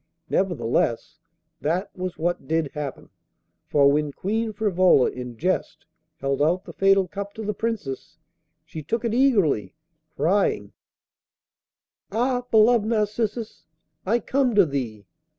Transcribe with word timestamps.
Nevertheless, 0.31 1.19
that 1.59 1.95
was 1.95 2.17
what 2.17 2.47
did 2.47 2.71
happen, 2.73 3.11
for 3.67 3.91
when 3.91 4.11
Queen 4.11 4.51
Frivola 4.51 5.11
in 5.11 5.37
jest 5.37 5.85
held 6.17 6.41
out 6.41 6.65
the 6.65 6.73
fatal 6.73 7.07
cup 7.07 7.35
to 7.35 7.43
the 7.45 7.53
Princess, 7.53 8.17
she 8.65 8.81
took 8.81 9.05
it 9.05 9.13
eagerly, 9.13 9.75
crying: 10.15 10.73
'Ah! 12.11 12.41
beloved 12.49 12.87
Narcissus, 12.87 13.67
I 14.03 14.17
come 14.17 14.55
to 14.55 14.65
thee! 14.65 15.05